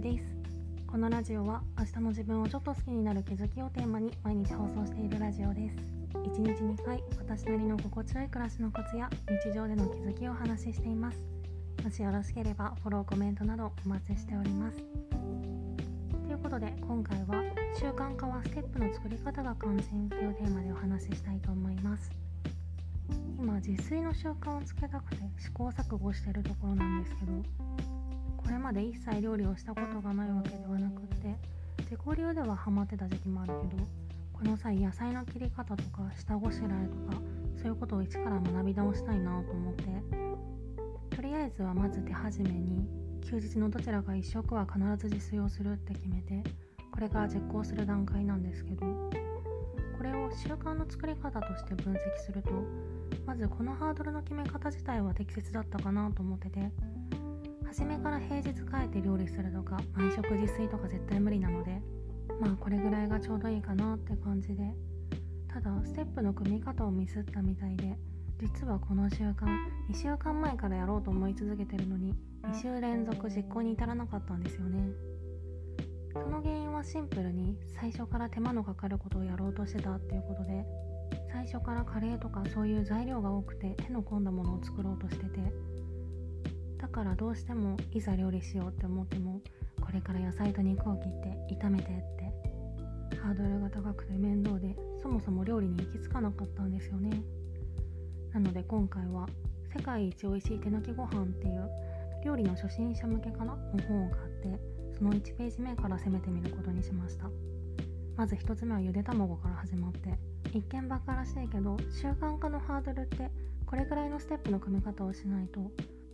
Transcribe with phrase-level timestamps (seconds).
[0.00, 0.24] です。
[0.86, 5.76] このラジオは明日の自分をちょっと好きになる気づきをテーマに毎日放送しているラジオです。
[6.12, 11.18] 1日2回私なりの心地よい暮らしのコツや日常での気づきをお話ししています。
[11.82, 14.76] もしよろしければフォローコメントなどお待ちしております。
[14.76, 17.42] ということで今回は
[17.76, 22.12] 習慣化はステップの作り方が肝心というテーマでお話ししたいと思います。
[23.36, 27.32] 今自炊の習慣をつけたくて試行錯誤しているところなんですけど
[28.48, 31.36] これまで一切料理をしたことがないわけではなくって
[31.80, 33.84] 自己流ではハマってた時期もあるけど
[34.32, 37.20] この際野菜の切り方とか下ごしらえとか
[37.58, 39.84] そういうことを一から学び直したいなと思って
[41.14, 42.88] とりあえずはまず手始めに
[43.22, 46.42] 休日のどちらか1食は必ず自炊をするって決めて
[46.90, 48.86] これから実行する段階なんですけど
[49.98, 52.50] これを習慣の作り方として分析すると
[53.26, 56.72] まずこのハードルの決め方自体は適切だったかなと思ってて
[57.68, 61.80] 初めから平日帰って料理するとか毎食自炊とか絶対無理なので
[62.40, 64.74] まあこれぐらいがちょうどいいかなって感じで。
[65.48, 67.98] ただステップの組み方をミスったみたいで
[68.38, 69.46] 実はこの習慣
[69.90, 74.90] 2週間前からやろうと思い続けてるのに2週連続実行に至らなかったんですよね。
[76.12, 80.64] その原因はシンプルに最初から手間のかかることをやろうとしてたっていうことで
[81.32, 85.40] 最初からカレーとかそういう材料が多くて手の込んだものを作ろうとしてて
[86.78, 89.40] だからどうしてもいざ料理しようって思っても
[89.80, 97.22] これから野菜と肉を切って炒めてってハードルが高くて面倒でそもそも料理に行き着かなかったんですよね。
[98.32, 99.26] なので今回は
[99.76, 101.68] 世界一美味しい手抜きご飯っていう
[102.24, 103.56] 料理の初心者向けかな？
[103.56, 104.60] の本を買って
[104.96, 107.28] その1ページ目から攻めてみることにしました。
[108.16, 110.18] まず1つ目はゆで卵から始まって
[110.52, 113.30] 一見バカらしいけど習慣化のハードルって
[113.64, 115.60] これくらいのステップの組み方をしないと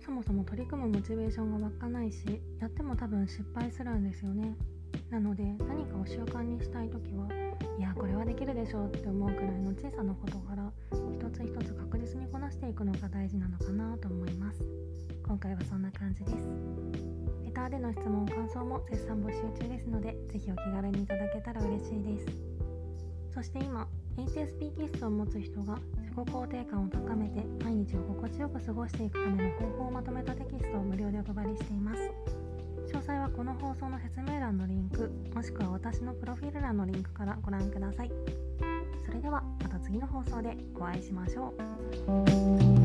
[0.00, 4.56] そもそも取り組むモチベーションが湧かないしやっても多分失敗するんですよね。
[5.10, 7.28] なので何かを習慣にしたい時は
[7.78, 14.64] いやこれはできるでしょうって思うくらいの小さなことから一つ一つ確実にこなしていくのが大事なのかなと思います。
[15.26, 16.36] 今回はそんな感じです。
[17.44, 22.26] レターでの質問感想も絶賛募集中ですので是非お気軽にいただけたら嬉しいです。
[23.32, 23.88] そして今
[24.26, 32.00] HSP 気質を持つ人が自己肯定感を高めて毎日を心地よく過ごしていくための方法をまとめたテキストを無料でお配りしています。
[32.92, 38.10] 詳細はこの放送の説明欄のリンクもしくは私のプロフィール欄のリンクからご覧ください。
[39.06, 41.54] それではまた次の放送でお会いしましょ
[42.06, 42.79] う。